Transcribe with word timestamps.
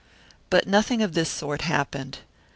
But 0.49 0.65
nothing 0.67 1.03
of 1.03 1.13
this 1.13 1.29
sort 1.29 1.61
happened. 1.61 2.21